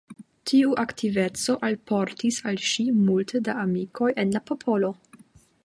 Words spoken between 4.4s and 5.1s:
popolo.